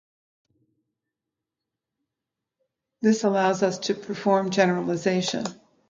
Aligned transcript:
this 3.03 3.23
allows 3.23 3.61
us 3.61 3.77
to 3.77 3.93
perform 3.93 4.49
generalisation 4.49 5.43